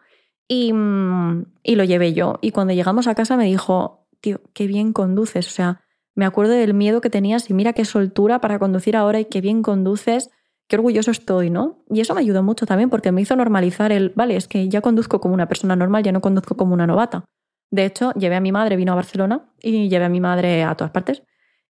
[0.48, 2.40] Y, mm, y, lo llevé yo.
[2.42, 5.48] Y cuando llegamos a casa me dijo, tío, qué bien conduces.
[5.48, 5.82] O sea,
[6.16, 9.42] me acuerdo del miedo que tenías y mira qué soltura para conducir ahora y qué
[9.42, 10.30] bien conduces.
[10.68, 11.84] Qué orgulloso estoy, ¿no?
[11.90, 14.82] Y eso me ayudó mucho también porque me hizo normalizar el, vale, es que ya
[14.82, 17.26] conduzco como una persona normal, ya no conduzco como una novata.
[17.72, 20.76] De hecho, llevé a mi madre, vino a Barcelona y llevé a mi madre a
[20.76, 21.24] todas partes.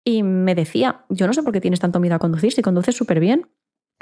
[0.05, 2.97] Y me decía, yo no sé por qué tienes tanto miedo a conducir, si conduces
[2.97, 3.49] súper bien.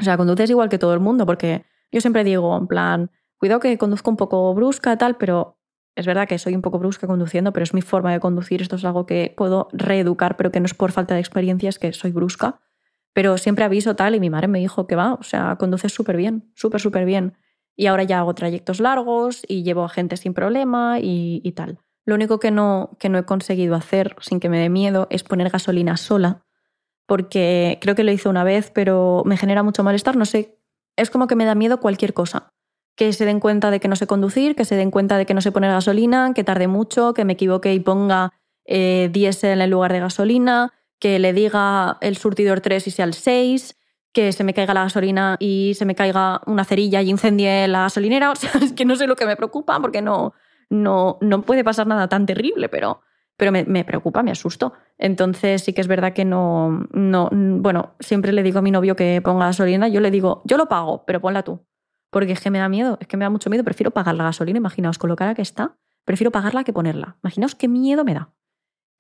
[0.01, 3.61] O sea, conduces igual que todo el mundo, porque yo siempre digo, en plan, Cuidado
[3.61, 5.57] que conduzco un poco brusca, tal, pero
[5.97, 8.61] es verdad que soy un poco brusca conduciendo, pero es mi forma de conducir.
[8.61, 11.79] Esto es algo que puedo reeducar, pero que no es por falta de experiencia, es
[11.79, 12.61] que soy brusca.
[13.13, 16.17] Pero siempre aviso tal y mi madre me dijo que va, o sea, conduces súper
[16.17, 17.37] bien, súper, súper bien.
[17.77, 21.79] Y ahora ya hago trayectos largos y llevo a gente sin problema y, y, tal.
[22.05, 25.23] Lo único que no, que no he conseguido hacer sin que me dé miedo es
[25.23, 26.45] poner gasolina sola,
[27.07, 30.59] porque creo que lo hice una vez, pero me genera mucho malestar, no sé,
[30.97, 32.53] es como que me da miedo cualquier cosa
[33.01, 35.33] que se den cuenta de que no sé conducir, que se den cuenta de que
[35.33, 38.35] no sé poner gasolina, que tarde mucho, que me equivoque y ponga
[38.67, 43.15] eh, diésel en lugar de gasolina, que le diga el surtidor 3 y sea el
[43.15, 43.77] 6,
[44.13, 47.83] que se me caiga la gasolina y se me caiga una cerilla y incendie la
[47.83, 48.31] gasolinera.
[48.33, 50.35] O sea, es que no sé lo que me preocupa porque no,
[50.69, 53.01] no, no puede pasar nada tan terrible, pero,
[53.37, 54.75] pero me, me, preocupa, me asusto.
[54.99, 58.95] Entonces sí que es verdad que no, no, bueno, siempre le digo a mi novio
[58.95, 61.65] que ponga gasolina, yo le digo, yo lo pago, pero ponla tú
[62.11, 64.25] porque es que me da miedo, es que me da mucho miedo, prefiero pagar la
[64.25, 67.17] gasolina, imaginaos con lo cara que está, prefiero pagarla que ponerla.
[67.23, 68.33] Imaginaos qué miedo me da.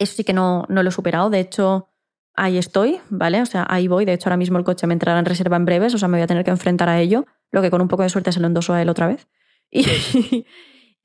[0.00, 1.88] Eso sí que no, no lo he superado, de hecho,
[2.34, 3.40] ahí estoy, ¿vale?
[3.40, 5.64] O sea, ahí voy, de hecho ahora mismo el coche me entrará en reserva en
[5.64, 7.86] breves, o sea, me voy a tener que enfrentar a ello, lo que con un
[7.86, 9.28] poco de suerte se lo endoso a él otra vez.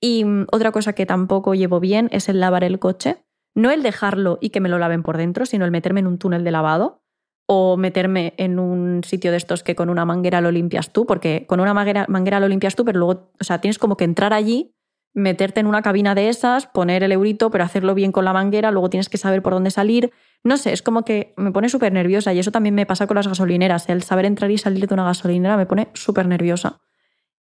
[0.01, 3.23] Y, y otra cosa que tampoco llevo bien es el lavar el coche.
[3.53, 6.17] No el dejarlo y que me lo laven por dentro, sino el meterme en un
[6.17, 7.05] túnel de lavado
[7.47, 11.45] o meterme en un sitio de estos que con una manguera lo limpias tú, porque
[11.47, 14.33] con una manguera, manguera lo limpias tú, pero luego, o sea, tienes como que entrar
[14.33, 14.75] allí,
[15.15, 18.69] meterte en una cabina de esas, poner el eurito, pero hacerlo bien con la manguera,
[18.69, 20.11] luego tienes que saber por dónde salir.
[20.43, 23.15] No sé, es como que me pone súper nerviosa y eso también me pasa con
[23.15, 23.89] las gasolineras.
[23.89, 26.81] El saber entrar y salir de una gasolinera me pone súper nerviosa.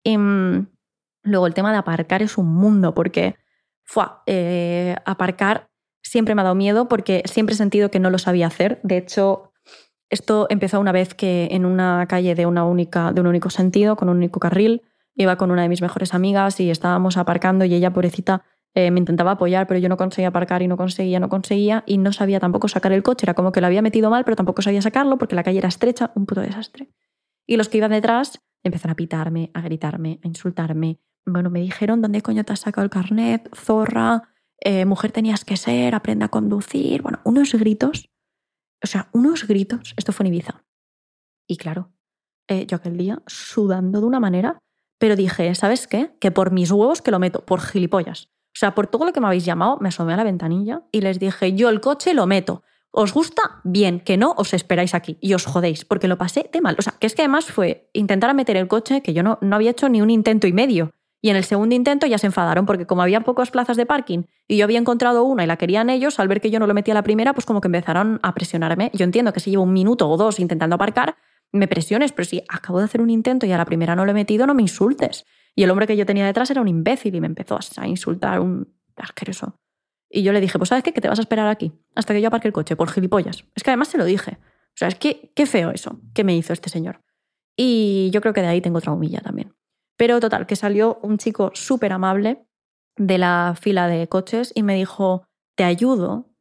[0.04, 0.68] Y, mm,
[1.24, 3.36] luego el tema de aparcar es un mundo, porque
[3.84, 5.70] fua, eh, aparcar
[6.04, 8.82] siempre me ha dado miedo porque siempre he sentido que no lo sabía hacer.
[8.84, 9.54] De hecho,
[10.10, 13.96] esto empezó una vez que en una calle de, una única, de un único sentido,
[13.96, 14.82] con un único carril,
[15.16, 18.44] iba con una de mis mejores amigas y estábamos aparcando y ella, pobrecita,
[18.74, 21.98] eh, me intentaba apoyar, pero yo no conseguía aparcar y no conseguía, no conseguía y
[21.98, 23.26] no sabía tampoco sacar el coche.
[23.26, 25.70] Era como que lo había metido mal, pero tampoco sabía sacarlo porque la calle era
[25.70, 26.90] estrecha, un puto desastre.
[27.46, 31.00] Y los que iban detrás Empezaron a pitarme, a gritarme, a insultarme.
[31.26, 33.50] Bueno, me dijeron, ¿dónde coño te has sacado el carnet?
[33.56, 37.02] Zorra, eh, mujer tenías que ser, aprende a conducir.
[37.02, 38.10] Bueno, unos gritos.
[38.84, 39.94] O sea, unos gritos.
[39.98, 40.64] Esto fue en Ibiza.
[41.48, 41.92] Y claro,
[42.48, 44.60] eh, yo aquel día sudando de una manera,
[45.02, 46.12] pero dije, ¿sabes qué?
[46.20, 48.30] Que por mis huevos que lo meto, por gilipollas.
[48.54, 51.02] O sea, por todo lo que me habéis llamado, me asomé a la ventanilla y
[51.02, 52.62] les dije, yo el coche lo meto.
[52.92, 53.62] ¿Os gusta?
[53.64, 56.76] Bien, que no, os esperáis aquí y os jodéis, porque lo pasé de mal.
[56.78, 59.56] O sea, que es que además fue intentar meter el coche, que yo no, no
[59.56, 60.92] había hecho ni un intento y medio.
[61.20, 64.26] Y en el segundo intento ya se enfadaron, porque como había pocas plazas de parking
[64.48, 66.76] y yo había encontrado una y la querían ellos, al ver que yo no lo
[66.76, 68.92] metía la primera, pues como que empezaron a presionarme.
[68.94, 71.16] Yo entiendo que si llevo un minuto o dos intentando aparcar,
[71.52, 74.12] me presiones, pero si acabo de hacer un intento y a la primera no lo
[74.12, 75.26] he metido, no me insultes.
[75.56, 78.40] Y el hombre que yo tenía detrás era un imbécil y me empezó a insultar,
[78.40, 79.60] un asqueroso.
[80.10, 80.94] Y yo le dije, pues ¿sabes qué?
[80.94, 83.46] Que te vas a esperar aquí hasta que yo aparque el coche, por gilipollas.
[83.56, 84.38] Es que además se lo dije.
[84.42, 87.02] O sea, es que qué feo eso que me hizo este señor.
[87.56, 89.54] Y yo creo que de ahí tengo otra humilla también.
[89.98, 92.46] Pero total, que salió un chico súper amable
[92.98, 96.34] de la fila de coches y me dijo, te ayudo.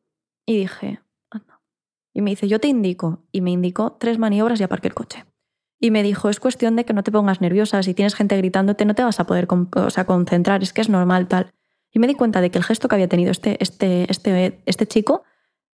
[0.46, 1.00] Y dije.
[2.12, 3.24] Y me dice, yo te indico.
[3.32, 5.24] Y me indicó tres maniobras y aparqué el coche.
[5.78, 7.82] Y me dijo, es cuestión de que no te pongas nerviosa.
[7.82, 10.62] Si tienes gente gritándote, no te vas a poder concentrar.
[10.62, 11.52] Es que es normal tal.
[11.92, 14.86] Y me di cuenta de que el gesto que había tenido este, este, este, este
[14.86, 15.24] chico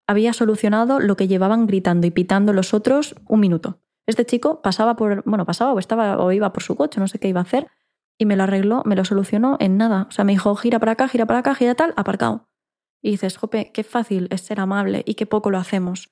[0.06, 3.78] había solucionado lo que llevaban gritando y pitando los otros un minuto.
[4.06, 7.18] Este chico pasaba por, bueno, pasaba o estaba o iba por su coche, no sé
[7.18, 7.68] qué iba a hacer,
[8.18, 10.06] y me lo arregló, me lo solucionó en nada.
[10.08, 12.48] O sea, me dijo, gira para acá, gira para acá, gira tal, aparcado.
[13.00, 16.11] Y dices, jope, qué fácil es ser amable y qué poco lo hacemos.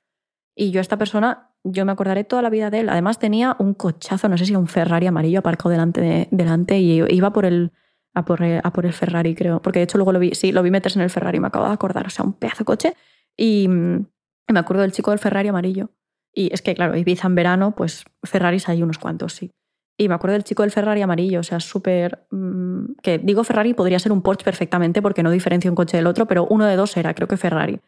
[0.60, 2.90] Y yo esta persona, yo me acordaré toda la vida de él.
[2.90, 7.02] Además tenía un cochazo, no sé si un Ferrari amarillo aparcado delante, de, delante y
[7.08, 7.72] iba por el,
[8.12, 9.62] a por, a por el Ferrari, creo.
[9.62, 11.64] Porque de hecho luego lo vi, sí, lo vi meterse en el Ferrari, me acabo
[11.64, 12.06] de acordar.
[12.06, 12.94] O sea, un pedazo de coche.
[13.38, 15.92] Y, me acuerdo del chico del Ferrari amarillo.
[16.34, 19.52] Y es que, claro, Ibiza en verano, pues Ferraris hay unos cuantos, sí.
[19.96, 22.26] Y me acuerdo del chico del Ferrari amarillo, o sea, súper...
[22.32, 26.06] Mm, que digo Ferrari, podría ser un Porsche perfectamente porque no diferencio un coche del
[26.06, 27.80] otro, pero uno de dos era, creo que Ferrari.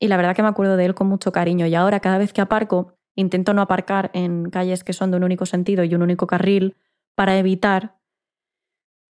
[0.00, 1.66] Y la verdad que me acuerdo de él con mucho cariño.
[1.66, 5.24] Y ahora cada vez que aparco, intento no aparcar en calles que son de un
[5.24, 6.76] único sentido y un único carril
[7.14, 7.98] para evitar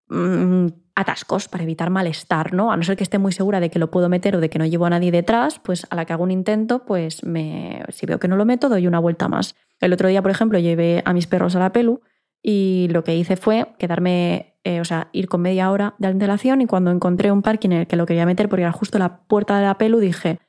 [0.09, 0.67] mm,
[0.99, 2.71] atascos para evitar malestar, ¿no?
[2.71, 4.59] A no ser que esté muy segura de que lo puedo meter o de que
[4.59, 8.05] no llevo a nadie detrás, pues a la que hago un intento, pues me, si
[8.05, 9.55] veo que no lo meto, doy una vuelta más.
[9.79, 12.01] El otro día, por ejemplo, llevé a mis perros a la pelu
[12.43, 16.59] y lo que hice fue quedarme, eh, o sea, ir con media hora de antelación
[16.61, 19.21] y cuando encontré un parking en el que lo quería meter porque era justo la
[19.21, 20.39] puerta de la pelu, dije,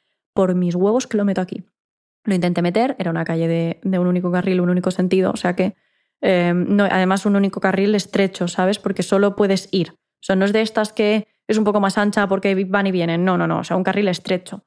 [0.41, 1.67] por mis huevos que lo meto aquí.
[2.25, 5.55] Lo intenté meter, era una calle de, un único carril, un único sentido, o sea
[5.55, 5.77] que,
[6.23, 8.79] no, además un único carril estrecho, ¿sabes?
[8.79, 9.91] Porque solo puedes ir.
[9.91, 12.91] O sea, no es de estas que es un poco más ancha porque van y
[12.91, 13.23] vienen.
[13.23, 13.59] No, no, no.
[13.59, 14.65] O sea, un carril estrecho.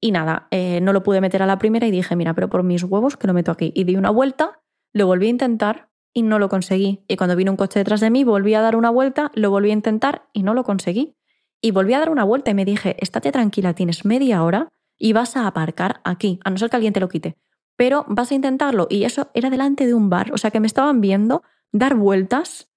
[0.00, 2.62] Y nada, eh, no lo pude meter a la primera y dije, mira, pero por
[2.62, 3.72] mis huevos que lo meto aquí.
[3.74, 4.62] Y di una vuelta,
[4.94, 7.04] lo volví a intentar y no lo conseguí.
[7.08, 9.68] Y cuando vino un coche detrás de mí, volví a dar una vuelta, lo volví
[9.68, 11.14] a intentar y no lo conseguí.
[11.60, 15.14] Y volví a dar una vuelta y me dije, estate tranquila, tienes media hora y
[15.14, 17.38] vas a aparcar aquí, a no ser que alguien te lo quite.
[17.76, 18.86] Pero vas a intentarlo.
[18.90, 20.30] Y eso era delante de un bar.
[20.32, 22.70] O sea que me estaban viendo dar vueltas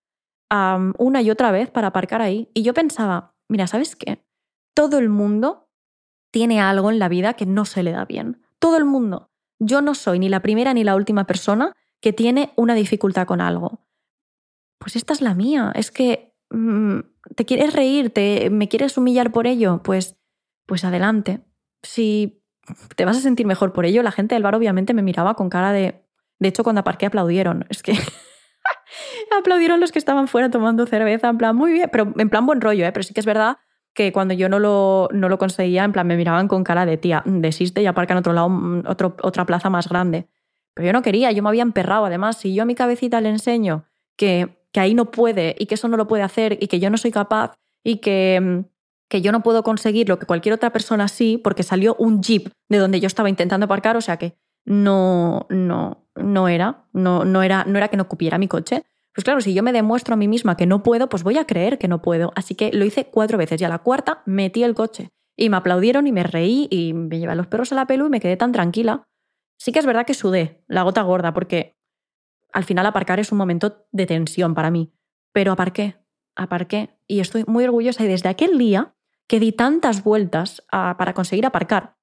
[0.98, 2.50] una y otra vez para aparcar ahí.
[2.54, 4.24] Y yo pensaba, mira, ¿sabes qué?
[4.74, 5.68] Todo el mundo
[6.32, 8.42] tiene algo en la vida que no se le da bien.
[8.60, 9.32] Todo el mundo.
[9.60, 13.42] Yo no soy ni la primera ni la última persona que tiene una dificultad con
[13.42, 13.86] algo.
[14.78, 15.74] Pues esta es la mía.
[15.76, 17.00] Es que mm,
[17.36, 20.16] te quieres reír, te, me quieres humillar por ello, pues,
[20.66, 21.42] pues adelante.
[21.84, 22.42] Si
[22.96, 25.50] te vas a sentir mejor por ello, la gente del bar obviamente me miraba con
[25.50, 26.06] cara de...
[26.40, 27.66] De hecho, cuando aparqué aplaudieron.
[27.70, 27.94] Es que
[29.38, 32.62] aplaudieron los que estaban fuera tomando cerveza, en plan, muy bien, pero en plan buen
[32.62, 32.92] rollo, ¿eh?
[32.92, 33.58] pero sí que es verdad
[33.94, 36.98] que cuando yo no lo, no lo conseguía, en plan, me miraban con cara de
[36.98, 40.28] tía, desiste y aparca en otro lado, mm, otro, otra plaza más grande.
[40.74, 42.06] Pero yo no quería, yo me había emperrado.
[42.06, 43.86] Además, si yo a mi cabecita le enseño
[44.18, 46.90] que, que ahí no puede y que eso no lo puede hacer y que yo
[46.90, 48.73] no soy capaz y que, mm,
[49.14, 52.52] que yo no puedo conseguir lo que cualquier otra persona sí, porque salió un jeep
[52.68, 57.44] de donde yo estaba intentando aparcar, o sea que no, no, no era, no, no
[57.44, 60.18] era, no era que no cupiera mi coche, pues claro, si yo me demuestro a
[60.18, 62.32] mí misma que no puedo, pues voy a creer que no puedo.
[62.36, 65.12] Así que lo hice cuatro veces y a la cuarta metí el coche.
[65.38, 68.08] Y me aplaudieron y me reí y me llevé a los perros a la pelu
[68.08, 69.04] y me quedé tan tranquila.
[69.60, 71.76] Sí que es verdad que sudé, la gota gorda, porque
[72.52, 74.92] al final aparcar es un momento de tensión para mí.
[75.34, 75.98] Pero aparqué,
[76.36, 78.96] aparqué y estoy muy orgullosa y desde aquel día
[79.28, 81.98] que di tantas vueltas para conseguir aparcar,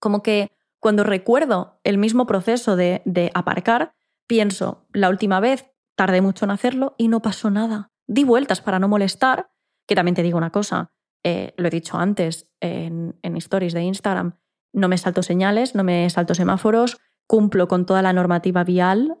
[0.00, 3.94] como que cuando recuerdo el mismo proceso de, de aparcar,
[4.26, 7.90] pienso, la última vez Tardé mucho en hacerlo y no pasó nada.
[8.06, 9.50] Di vueltas para no molestar,
[9.84, 10.92] que también te digo una cosa,
[11.24, 14.38] eh, lo he dicho antes en, en stories de Instagram,
[14.72, 19.18] no me salto señales, no me salto semáforos, cumplo con toda la normativa vial.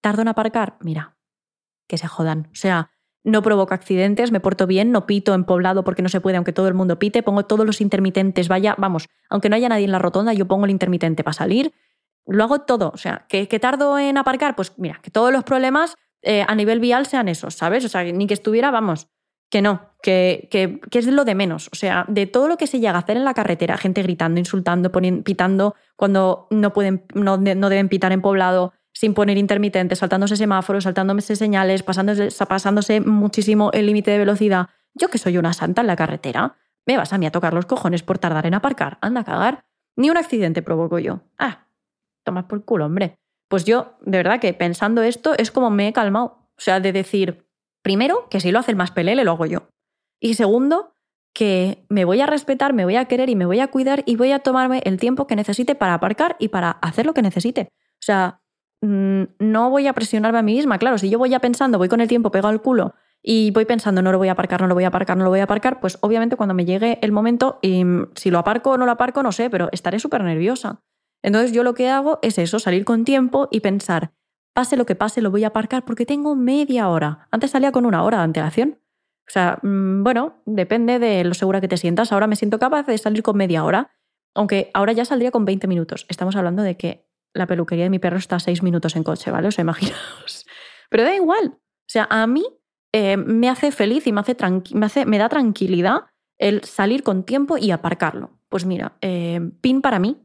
[0.00, 0.78] ¿Tardo en aparcar?
[0.80, 1.18] Mira,
[1.86, 2.48] que se jodan.
[2.50, 2.92] O sea,
[3.26, 6.52] no provoco accidentes, me porto bien, no pito en poblado porque no se puede, aunque
[6.52, 9.90] todo el mundo pite, pongo todos los intermitentes, vaya, vamos, aunque no haya nadie en
[9.90, 11.74] la rotonda, yo pongo el intermitente para salir,
[12.24, 14.54] lo hago todo, o sea, ¿que, tardo en aparcar?
[14.54, 17.84] Pues mira, que todos los problemas eh, a nivel vial sean esos, ¿sabes?
[17.84, 19.08] O sea, ni que estuviera, vamos,
[19.50, 21.68] que no, que, que, es lo de menos.
[21.72, 24.38] O sea, de todo lo que se llega a hacer en la carretera, gente gritando,
[24.38, 30.36] insultando, pitando cuando no, pueden, no, no deben pitar en poblado, sin poner intermitentes, saltándose
[30.36, 34.70] semáforos, saltándose señales, pasándose, pasándose muchísimo el límite de velocidad.
[34.94, 36.56] Yo que soy una santa en la carretera,
[36.86, 38.96] me vas a mí a tocar los cojones por tardar en aparcar.
[39.02, 39.66] Anda a cagar.
[39.96, 41.20] Ni un accidente provoco yo.
[41.36, 41.66] Ah,
[42.24, 43.18] tomas por culo, hombre.
[43.48, 46.48] Pues yo, de verdad que pensando esto, es como me he calmado.
[46.56, 47.46] O sea, de decir,
[47.82, 49.68] primero, que si lo hace el más pelele, lo hago yo.
[50.20, 50.94] Y segundo,
[51.34, 54.16] que me voy a respetar, me voy a querer y me voy a cuidar y
[54.16, 57.68] voy a tomarme el tiempo que necesite para aparcar y para hacer lo que necesite.
[57.74, 58.40] O sea,
[58.82, 60.78] no voy a presionarme a mí misma.
[60.78, 62.94] Claro, si yo voy ya pensando, voy con el tiempo pegado al culo
[63.28, 65.30] y voy pensando, no lo voy a aparcar, no lo voy a aparcar, no lo
[65.30, 68.70] voy a aparcar, pues obviamente cuando me llegue el momento, y mm, si lo aparco
[68.70, 70.80] o no lo aparco, no sé, pero estaré súper nerviosa.
[71.22, 74.12] Entonces yo lo que hago es eso, salir con tiempo y pensar,
[74.54, 77.26] pase lo que pase, lo voy a aparcar porque tengo media hora.
[77.32, 78.78] Antes salía con una hora de antelación.
[79.28, 82.12] O sea, mm, bueno, depende de lo segura que te sientas.
[82.12, 83.90] Ahora me siento capaz de salir con media hora,
[84.34, 86.06] aunque ahora ya saldría con 20 minutos.
[86.08, 87.05] Estamos hablando de que
[87.36, 89.48] la peluquería de mi perro está a seis minutos en coche, ¿vale?
[89.48, 90.46] O sea, imaginaos.
[90.90, 91.54] Pero da igual.
[91.56, 92.44] O sea, a mí
[92.92, 94.36] eh, me hace feliz y me, hace,
[94.72, 96.06] me, hace me da tranquilidad
[96.38, 98.30] el salir con tiempo y aparcarlo.
[98.48, 100.22] Pues mira, eh, pin para mí.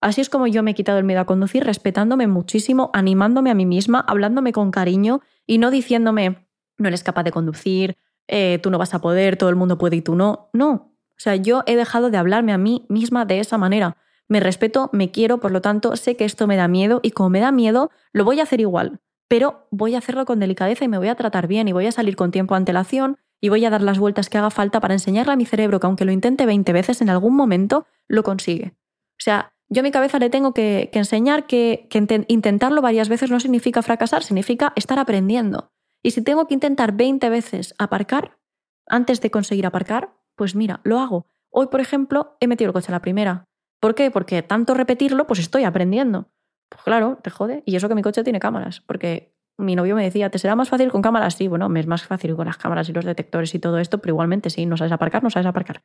[0.00, 3.54] Así es como yo me he quitado el miedo a conducir, respetándome muchísimo, animándome a
[3.54, 7.96] mí misma, hablándome con cariño y no diciéndome, no eres capaz de conducir,
[8.28, 10.50] eh, tú no vas a poder, todo el mundo puede y tú no.
[10.52, 10.72] No.
[10.72, 13.96] O sea, yo he dejado de hablarme a mí misma de esa manera.
[14.28, 17.30] Me respeto, me quiero, por lo tanto, sé que esto me da miedo y como
[17.30, 20.88] me da miedo, lo voy a hacer igual, pero voy a hacerlo con delicadeza y
[20.88, 23.48] me voy a tratar bien y voy a salir con tiempo ante la acción y
[23.48, 26.04] voy a dar las vueltas que haga falta para enseñarle a mi cerebro que aunque
[26.04, 28.74] lo intente 20 veces, en algún momento lo consigue.
[29.18, 33.30] O sea, yo a mi cabeza le tengo que, enseñar que, que intentarlo varias veces
[33.30, 35.70] no significa fracasar, significa estar aprendiendo.
[36.02, 38.38] Y si tengo que intentar 20 veces aparcar,
[38.86, 41.26] antes de conseguir aparcar, pues mira, lo hago.
[41.50, 43.48] Hoy, por ejemplo, he metido el coche a la primera.
[43.86, 44.10] ¿Por qué?
[44.10, 46.26] Porque tanto repetirlo, pues estoy aprendiendo.
[46.68, 47.62] Pues claro, te jode.
[47.66, 50.68] Y eso que mi coche tiene cámaras, porque mi novio me decía, ¿te será más
[50.70, 51.36] fácil con cámaras?
[51.36, 53.98] Sí, bueno, me es más fácil con las cámaras y los detectores y todo esto,
[53.98, 55.84] pero igualmente sí, no sabes aparcar, no sabes aparcar.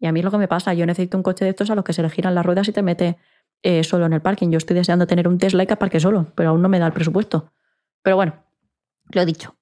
[0.00, 1.76] Y a mí es lo que me pasa, yo necesito un coche de estos a
[1.76, 3.16] los que se le giran las ruedas y te mete
[3.62, 4.50] eh, solo en el parking.
[4.50, 6.86] Yo estoy deseando tener un Tesla y que aparque solo, pero aún no me da
[6.88, 7.52] el presupuesto.
[8.02, 8.42] Pero bueno,
[9.12, 9.56] lo he dicho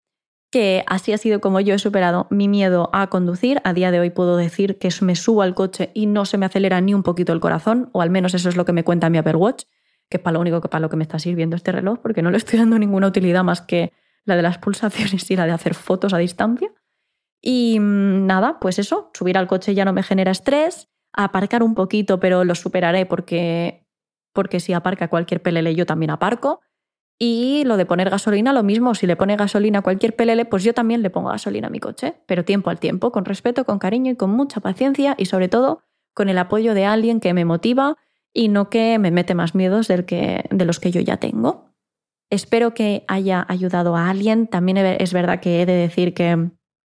[0.55, 3.61] que así ha sido como yo he superado mi miedo a conducir.
[3.65, 6.47] A día de hoy puedo decir que me subo al coche y no se me
[6.47, 9.11] acelera ni un poquito el corazón, o al menos eso es lo que me cuenta
[9.11, 9.65] mi Apple Watch,
[10.09, 12.23] que es para lo único que para lo que me está sirviendo este reloj, porque
[12.23, 13.93] no le estoy dando ninguna utilidad más que
[14.25, 16.71] la de las pulsaciones y la de hacer fotos a distancia.
[17.43, 21.75] Y mm, nada, pues eso, subir al coche ya no me genera estrés, aparcar un
[21.75, 23.89] poquito, pero lo superaré porque,
[24.33, 26.61] porque si aparca cualquier pelele yo también aparco.
[27.19, 30.65] Y lo de poner gasolina, lo mismo, si le pone gasolina a cualquier pelele, pues
[30.65, 33.79] yo también le pongo gasolina a mi coche, pero tiempo al tiempo, con respeto, con
[33.79, 37.45] cariño y con mucha paciencia y sobre todo con el apoyo de alguien que me
[37.45, 37.97] motiva
[38.33, 41.71] y no que me mete más miedos del que, de los que yo ya tengo.
[42.31, 44.49] Espero que haya ayudado a alguien.
[44.49, 46.51] También es verdad que he de decir que,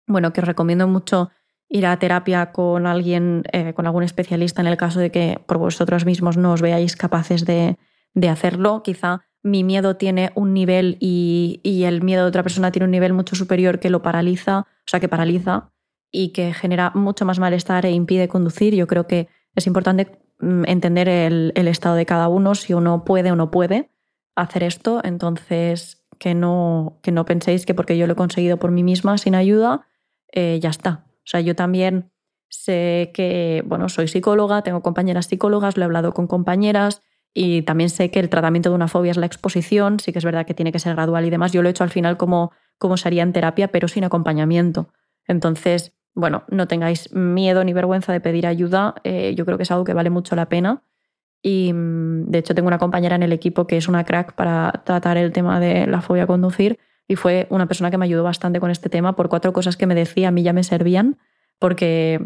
[0.05, 1.29] bueno, que os recomiendo mucho
[1.69, 5.59] ir a terapia con alguien, eh, con algún especialista en el caso de que por
[5.59, 7.77] vosotros mismos no os veáis capaces de,
[8.13, 8.83] de hacerlo.
[8.83, 13.13] Quizá mi miedo tiene un nivel y, el miedo de otra persona tiene un nivel
[13.13, 15.71] mucho superior que lo paraliza, o sea, que paraliza
[16.11, 18.75] y que genera mucho más malestar e impide conducir.
[18.75, 23.31] Yo creo que es importante mm, entender el, estado de cada uno, si uno puede
[23.31, 23.91] o no puede
[24.35, 25.01] hacer esto.
[25.03, 29.17] Entonces, que no, que no penséis que porque yo lo he conseguido por mí misma
[29.17, 29.87] sin ayuda,
[30.31, 31.05] eh, ya está.
[31.07, 32.11] O sea, yo también
[32.49, 37.03] sé que, bueno, soy psicóloga, tengo compañeras psicólogas, lo he hablado con compañeras,
[37.41, 40.25] y también sé que el tratamiento de una fobia es la exposición, sí que es
[40.25, 41.53] verdad que tiene que ser gradual y demás.
[41.53, 44.89] Yo lo he hecho al final como, como se haría en terapia, pero sin acompañamiento.
[45.25, 48.95] Entonces, bueno, no tengáis miedo ni vergüenza de pedir ayuda.
[49.05, 50.83] Eh, yo creo que es algo que vale mucho la pena.
[51.41, 54.83] Y mm, de hecho tengo una compañera en el equipo que es una crack para
[54.83, 58.23] tratar el tema de la fobia a conducir y fue una persona que me ayudó
[58.23, 61.17] bastante con este tema por cuatro cosas que me decía, a mí ya me servían,
[61.57, 62.19] porque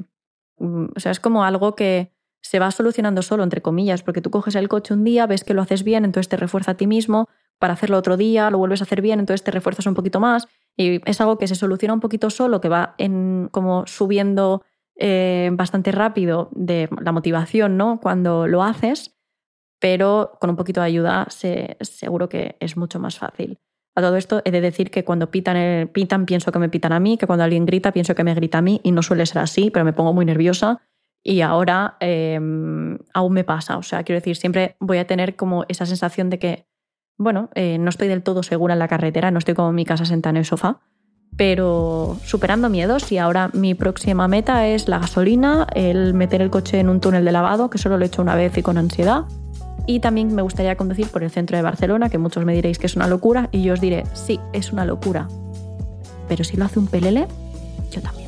[0.57, 2.11] mm, o sea, es como algo que
[2.43, 5.53] se va solucionando solo, entre comillas, porque tú coges el coche un día, ves que
[5.53, 8.81] lo haces bien, entonces te refuerza a ti mismo, para hacerlo otro día, lo vuelves
[8.81, 11.93] a hacer bien, entonces te refuerzas un poquito más, y es algo que se soluciona
[11.93, 14.63] un poquito solo, que va en, como subiendo
[14.95, 17.99] eh, bastante rápido de la motivación, ¿no?
[18.01, 19.15] Cuando lo haces,
[19.79, 23.59] pero con un poquito de ayuda seguro que es mucho más fácil.
[23.95, 26.99] A todo esto he de decir que cuando pitan, pitan pienso que me pitan a
[26.99, 29.39] mí, que cuando alguien grita pienso que me grita a mí y no suele ser
[29.39, 30.81] así, pero me pongo muy nerviosa
[31.23, 33.77] y ahora em, aún me pasa.
[33.77, 36.67] O sea, quiero decir, siempre voy a tener como esa sensación de que,
[37.17, 40.05] bueno, eh, no estoy del todo segura en la carretera, no estoy como mi casa
[40.05, 40.81] sentada en el sofá,
[41.37, 46.79] pero superando miedos y ahora mi próxima meta es la gasolina, el meter el coche
[46.79, 49.23] en un túnel de lavado, que solo lo he hecho una vez y con ansiedad.
[49.85, 52.85] Y también me gustaría conducir por el centro de Barcelona, que muchos me diréis que
[52.85, 55.27] es una locura, y yo os diré, sí, es una locura.
[56.27, 57.27] Pero si lo hace un pelele,
[57.91, 58.22] yo también.